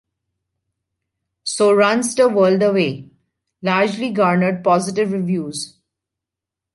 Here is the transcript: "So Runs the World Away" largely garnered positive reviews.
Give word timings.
"So 1.43 1.71
Runs 1.71 2.15
the 2.15 2.27
World 2.27 2.63
Away" 2.63 3.11
largely 3.61 4.09
garnered 4.09 4.63
positive 4.63 5.11
reviews. 5.11 5.77